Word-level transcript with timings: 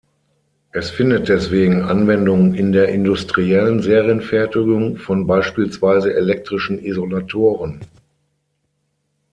Es 0.71 0.89
findet 0.89 1.29
deswegen 1.29 1.83
Anwendung 1.83 2.55
in 2.55 2.71
der 2.71 2.89
industriellen 2.89 3.83
Serienfertigung 3.83 4.97
von 4.97 5.27
beispielsweise 5.27 6.15
elektrischen 6.15 6.83
Isolatoren. 6.83 7.81